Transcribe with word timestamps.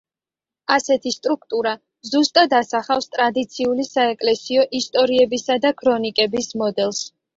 ასეთი 0.75 1.11
სტრუქტურა 1.15 1.73
ზუსტად 2.13 2.55
ასახავს 2.61 3.09
ტრადიციული 3.17 3.85
საეკლესიო 3.91 4.65
ისტორიებისა 4.81 5.59
და 5.67 5.77
ქრონიკების 5.83 6.51
მოდელს. 6.65 7.05